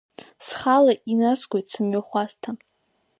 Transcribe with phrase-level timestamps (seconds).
[0.45, 2.49] Схала иназгоит сымҩахәасҭа.